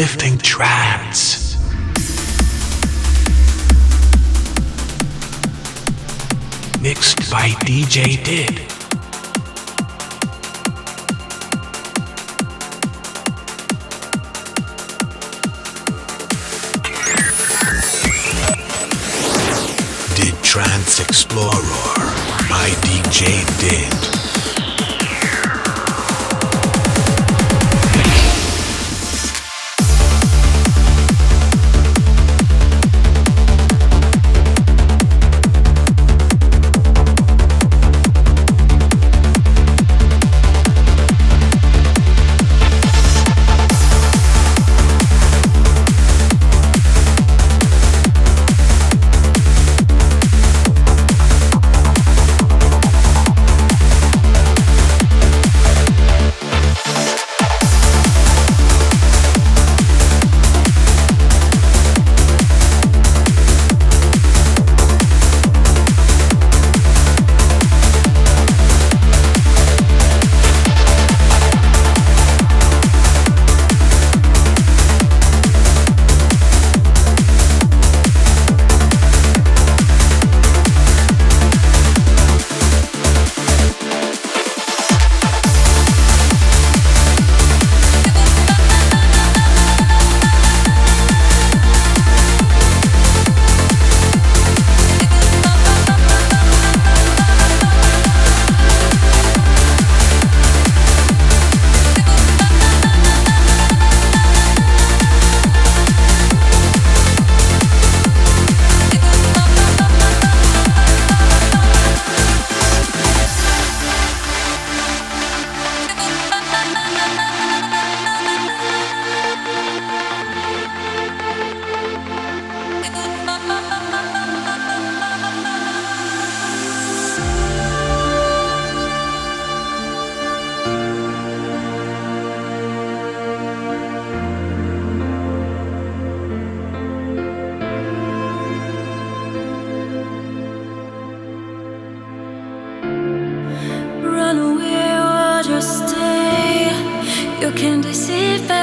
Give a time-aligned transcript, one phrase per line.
[0.00, 1.58] uplifting trance.
[6.80, 8.54] Mixed by DJ Did.
[20.16, 21.52] Did Trance Explorer
[22.48, 24.69] by DJ Did.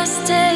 [0.08, 0.47] trusted.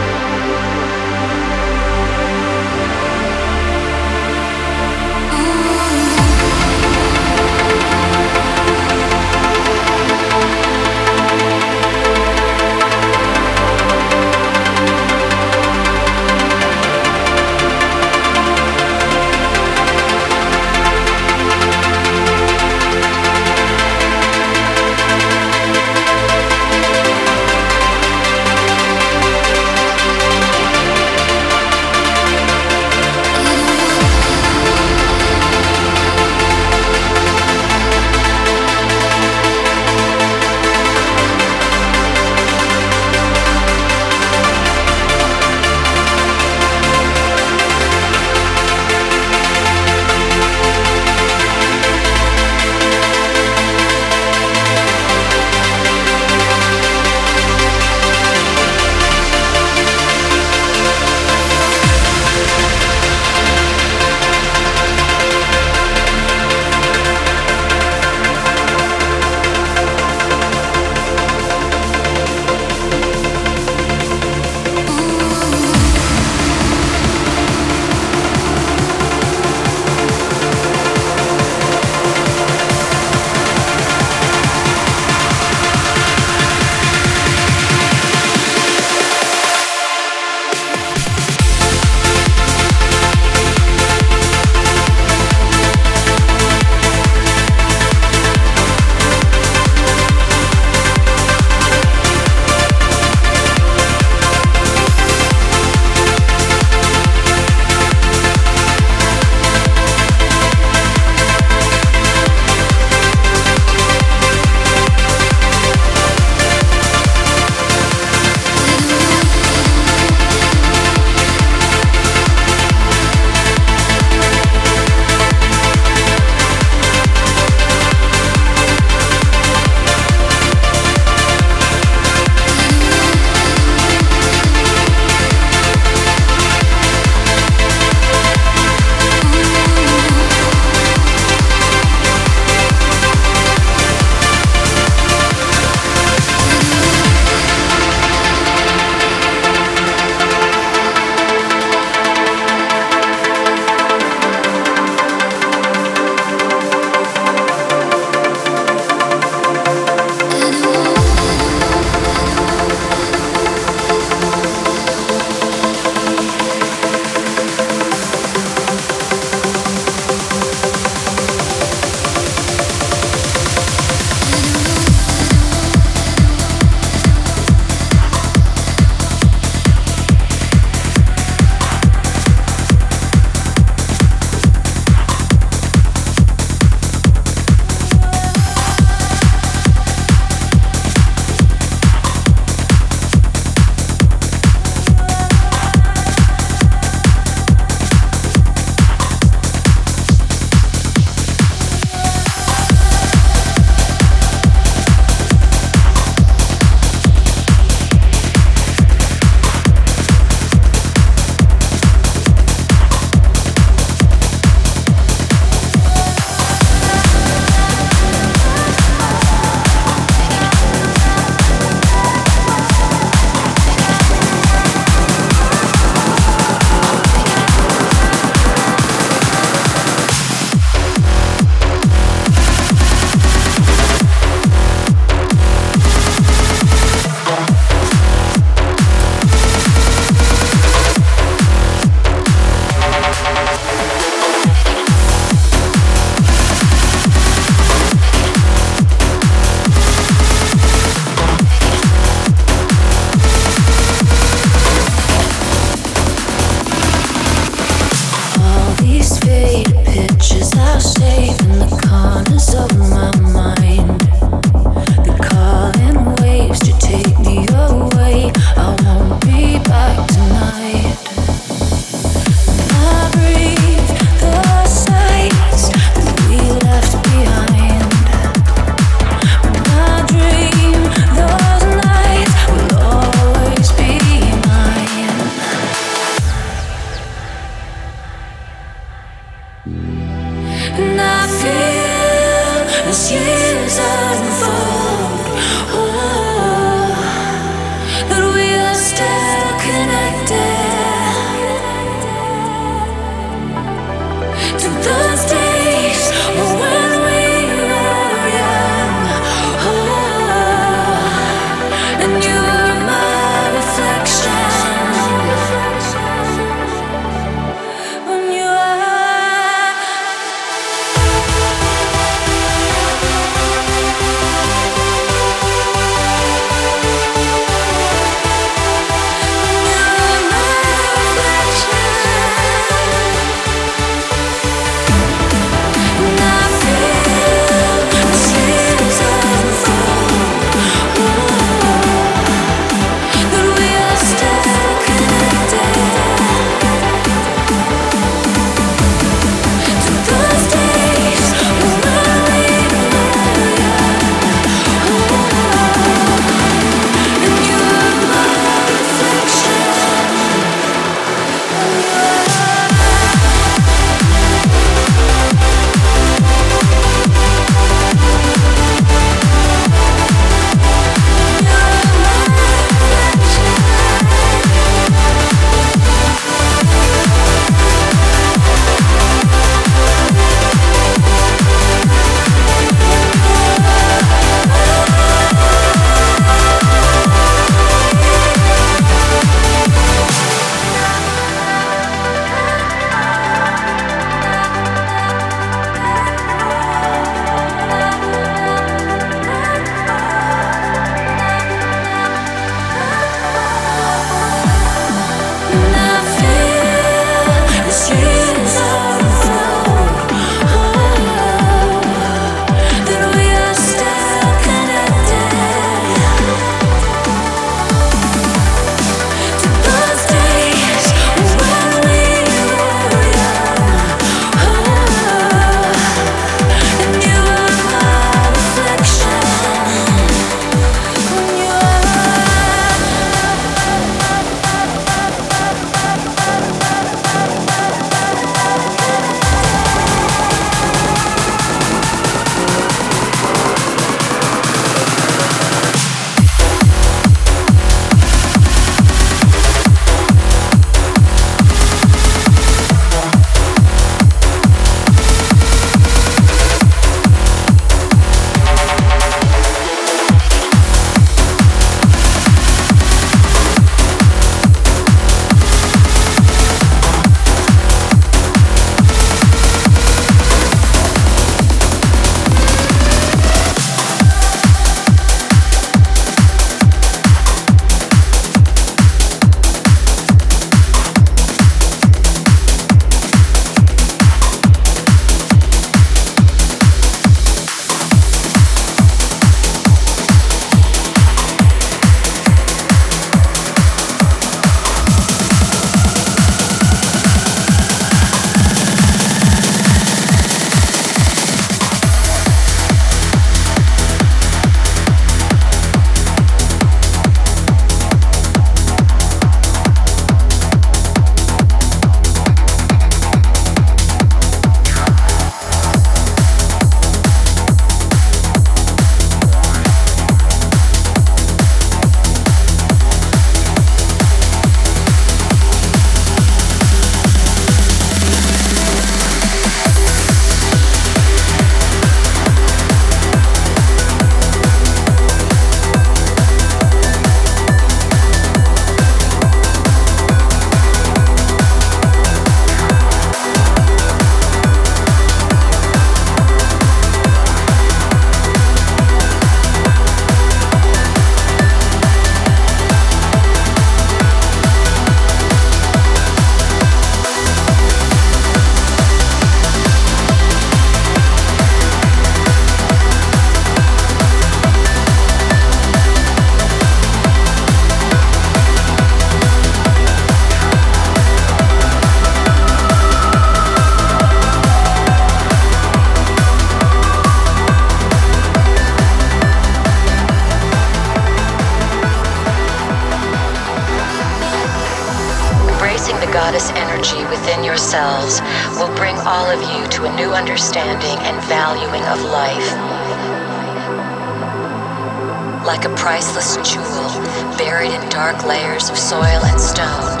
[598.64, 600.00] Layers of soil and stone,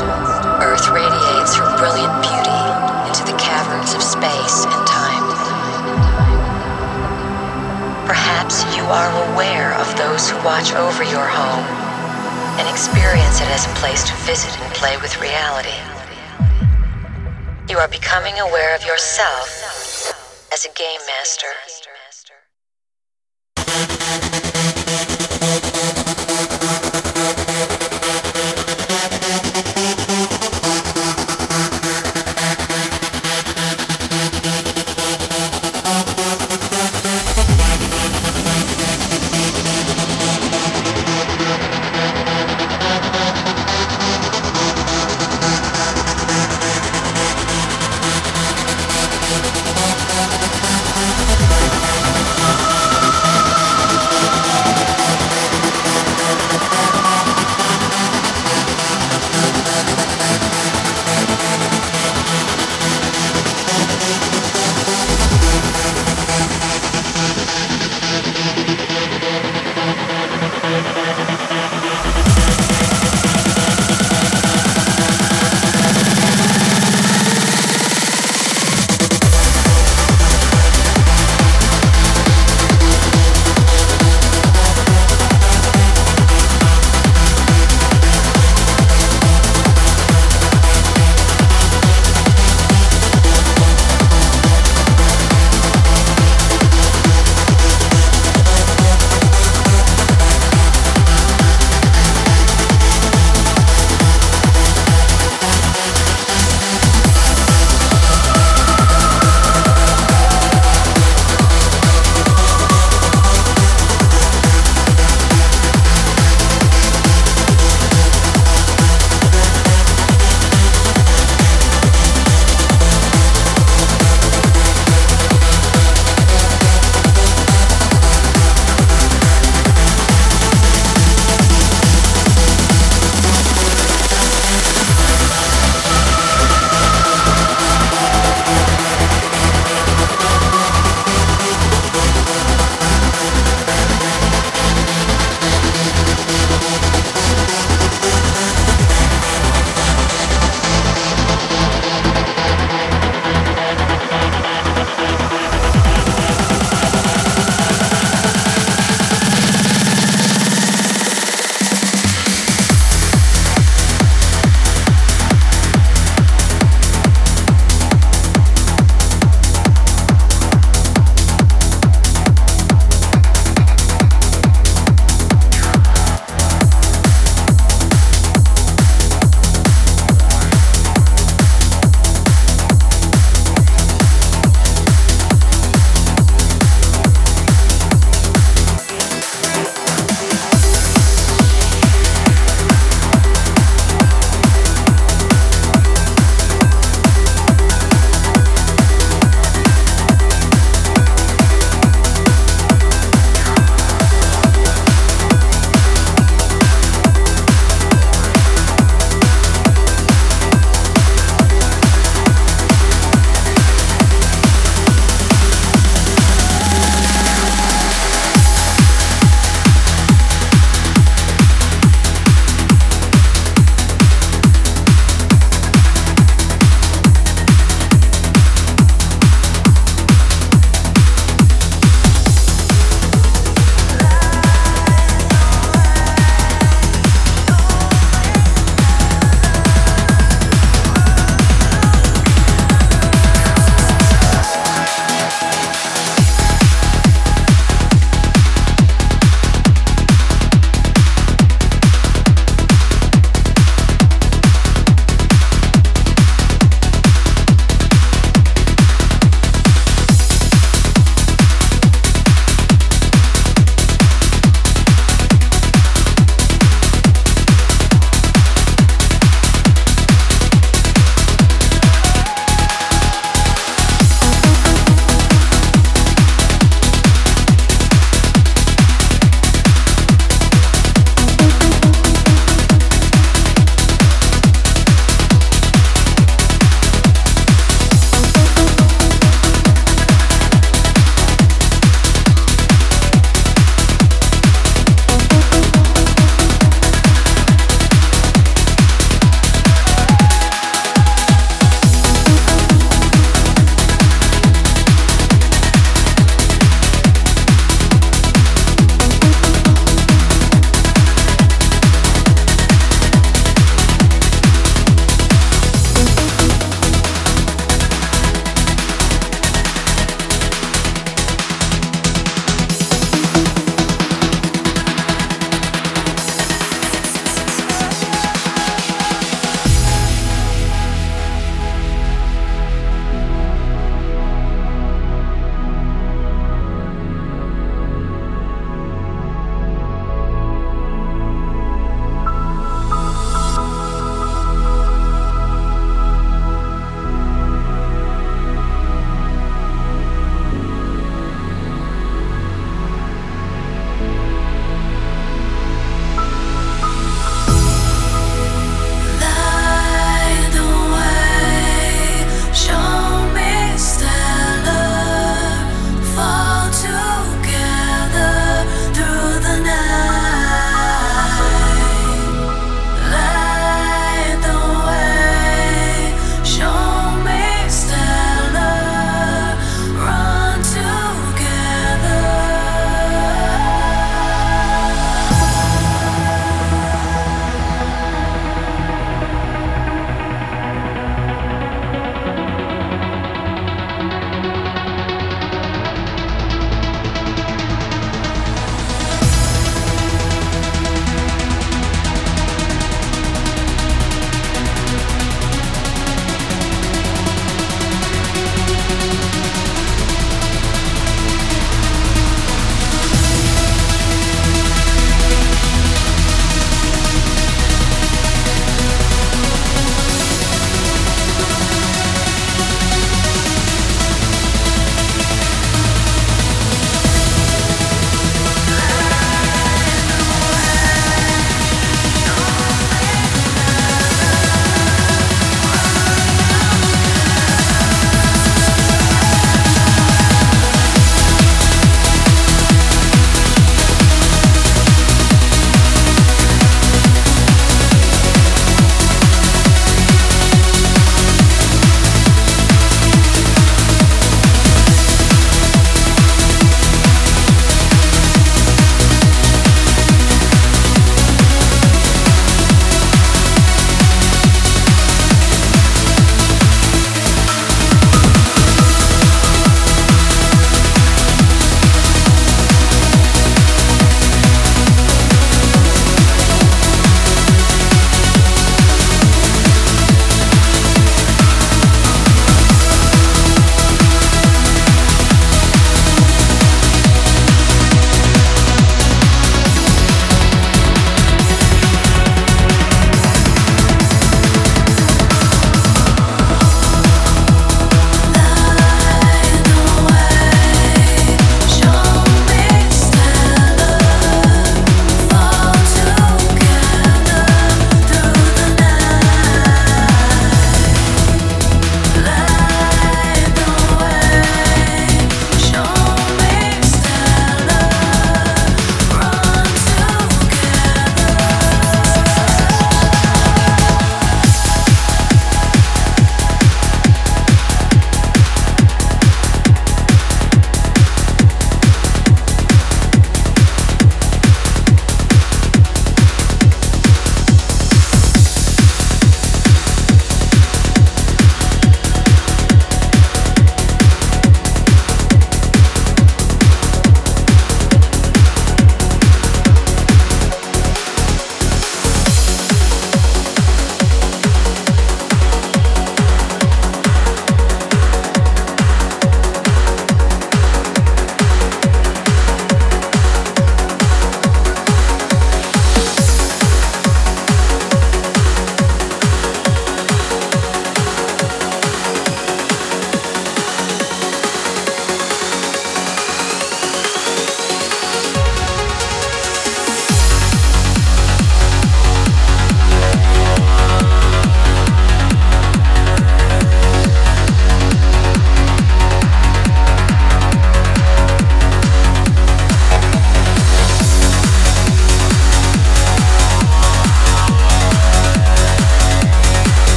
[0.62, 2.62] Earth radiates her brilliant beauty
[3.08, 5.24] into the caverns of space and time.
[8.06, 11.64] Perhaps you are aware of those who watch over your home
[12.58, 15.76] and experience it as a place to visit and play with reality.
[17.68, 19.48] You are becoming aware of yourself
[20.52, 21.73] as a game master.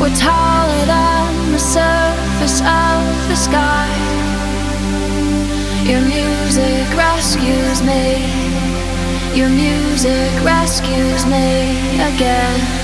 [0.00, 3.88] We're taller than the surface of the sky.
[5.84, 8.22] Your music rescues me.
[9.36, 12.77] Your music rescues me again.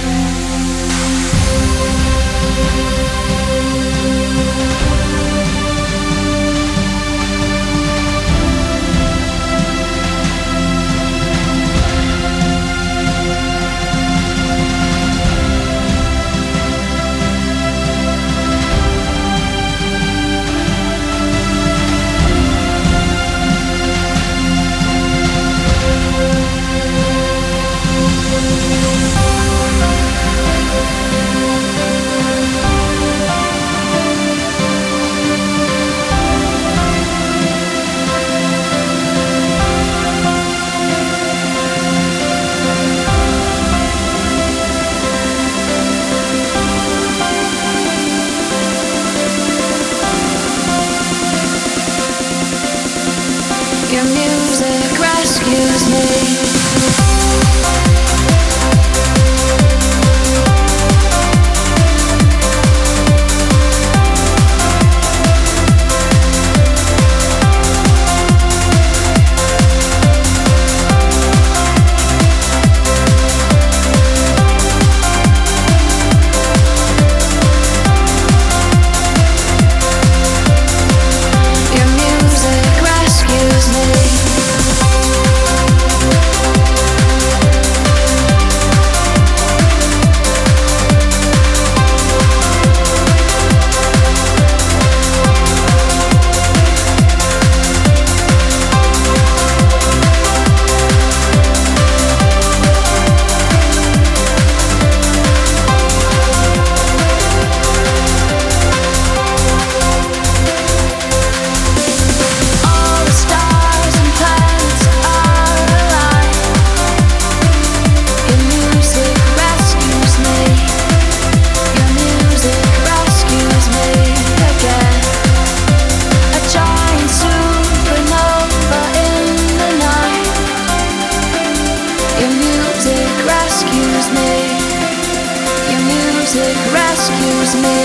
[136.35, 137.78] music rescues me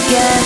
[0.00, 0.44] again.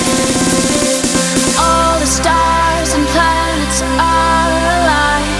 [1.62, 5.30] All the stars and planets are alive.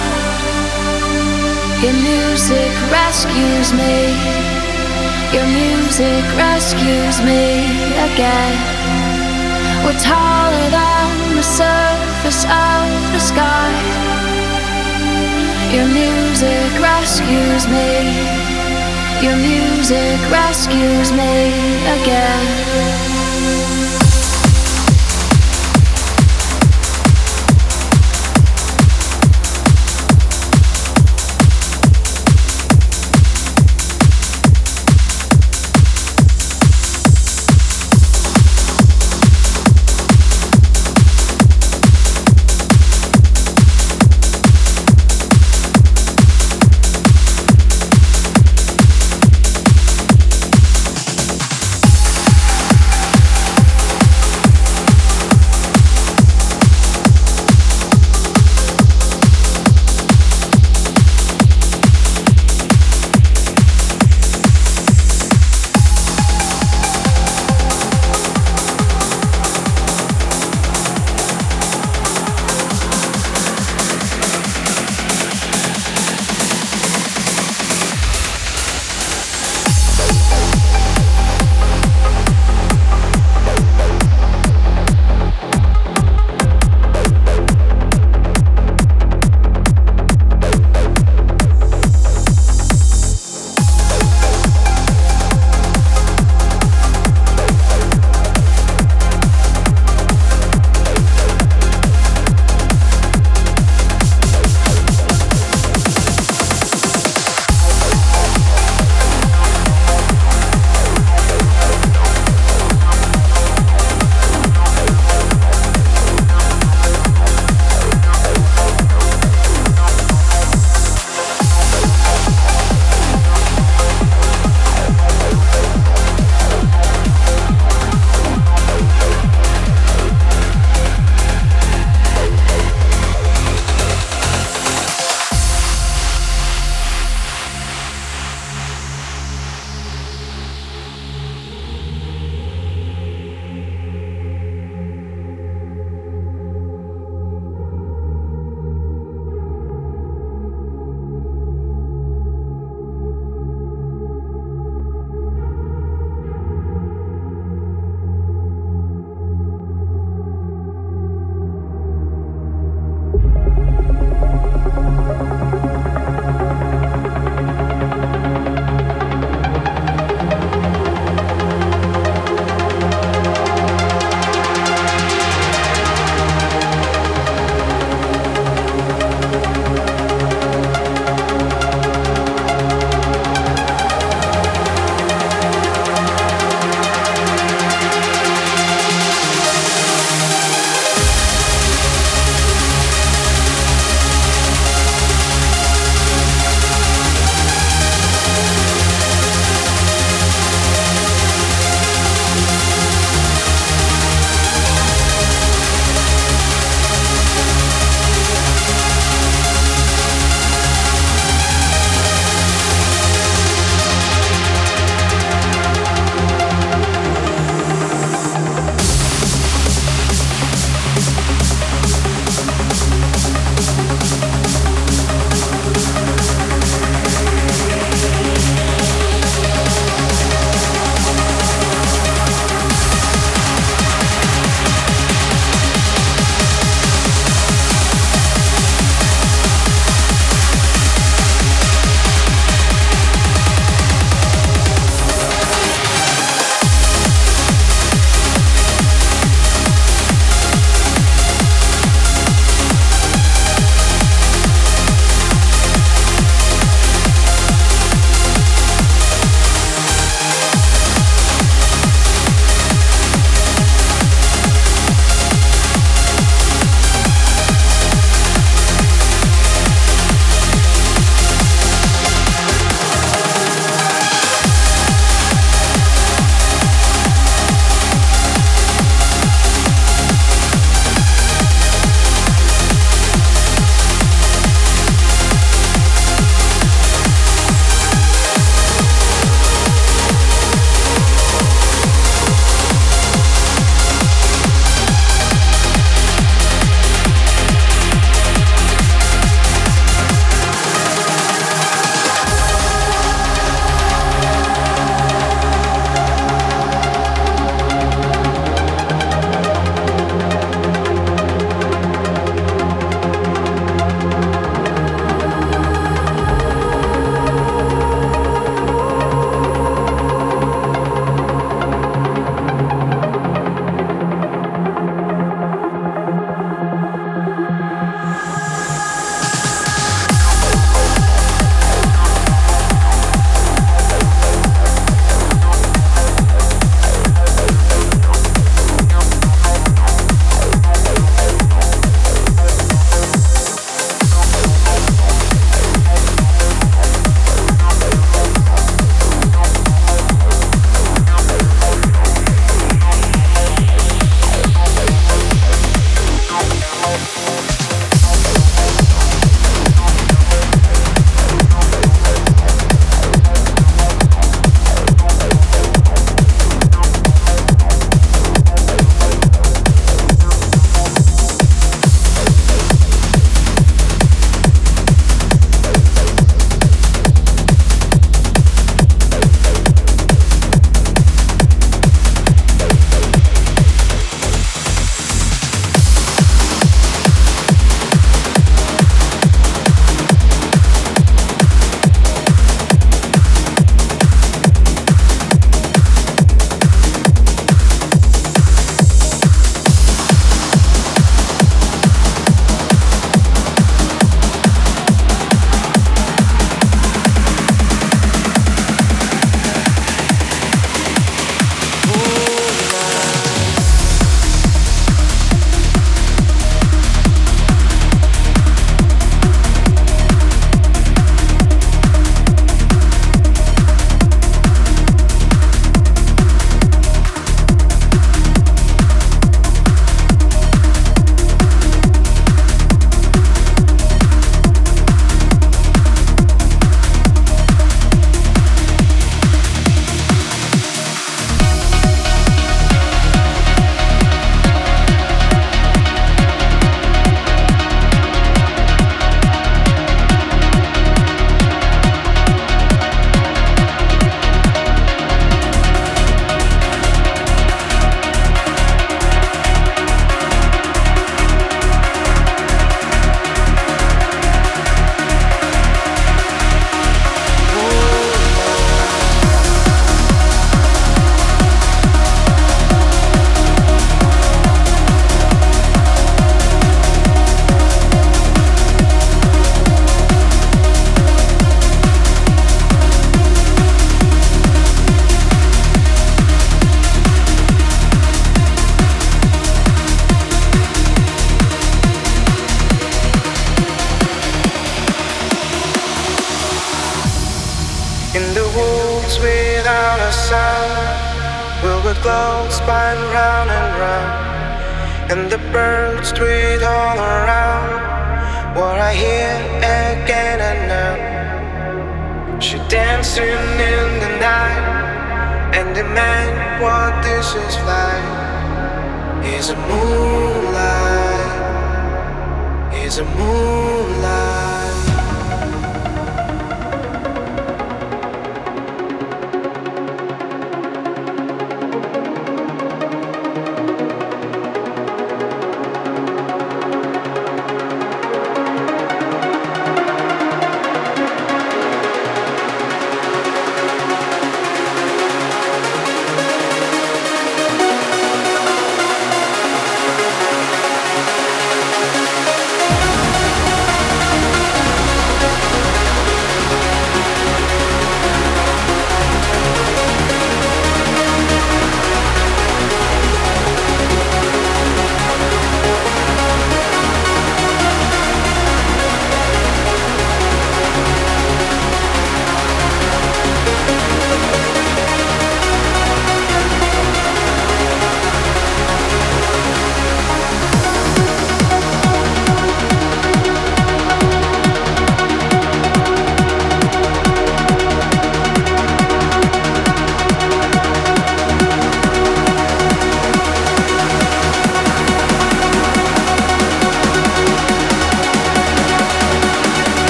[1.82, 4.14] Your music rescues me.
[5.34, 7.66] Your music rescues me
[8.08, 8.54] again.
[9.84, 13.72] We're taller than the surface of the sky.
[15.74, 18.35] Your music rescues me.
[19.22, 21.50] Your music rescues me
[22.00, 23.15] again.